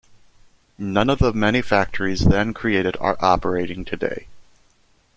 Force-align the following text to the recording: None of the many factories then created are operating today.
None 0.79 1.11
of 1.11 1.19
the 1.19 1.31
many 1.31 1.61
factories 1.61 2.25
then 2.25 2.55
created 2.55 2.97
are 2.99 3.17
operating 3.21 3.85
today. 3.85 4.25